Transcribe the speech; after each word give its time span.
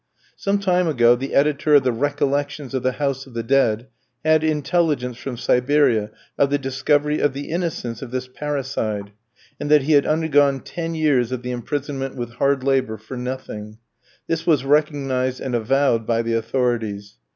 "Some 0.35 0.57
time 0.57 0.87
ago 0.87 1.15
the 1.15 1.35
editor 1.35 1.75
of 1.75 1.83
the 1.83 1.91
'Recollections 1.91 2.73
of 2.73 2.81
the 2.81 2.93
House 2.93 3.27
of 3.27 3.35
the 3.35 3.43
Dead,' 3.43 3.85
had 4.25 4.43
intelligence 4.43 5.15
from 5.15 5.37
Siberia 5.37 6.09
of 6.39 6.49
the 6.49 6.57
discovery 6.57 7.19
of 7.19 7.33
the 7.33 7.51
innocence 7.51 8.01
of 8.01 8.09
this 8.09 8.27
'parricide,' 8.27 9.11
and 9.59 9.69
that 9.69 9.83
he 9.83 9.91
had 9.91 10.07
undergone 10.07 10.61
ten 10.61 10.95
years 10.95 11.31
of 11.31 11.43
the 11.43 11.51
imprisonment 11.51 12.15
with 12.15 12.31
hard 12.31 12.63
labour 12.63 12.97
for 12.97 13.15
nothing; 13.15 13.77
this 14.25 14.43
was 14.47 14.65
recognised 14.65 15.39
and 15.39 15.53
avowed 15.53 16.07
by 16.07 16.23
the 16.23 16.33
authorities. 16.33 17.19